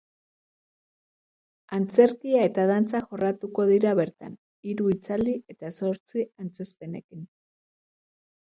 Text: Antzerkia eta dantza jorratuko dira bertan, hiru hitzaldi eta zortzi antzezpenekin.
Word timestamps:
Antzerkia 1.77 2.47
eta 2.49 2.65
dantza 2.71 3.01
jorratuko 3.11 3.65
dira 3.73 3.91
bertan, 4.01 4.33
hiru 4.71 4.89
hitzaldi 4.95 5.37
eta 5.55 5.71
zortzi 5.83 6.27
antzezpenekin. 6.47 7.25